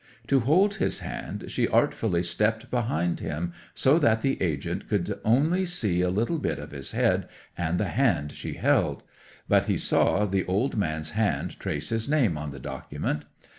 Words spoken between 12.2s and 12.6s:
on the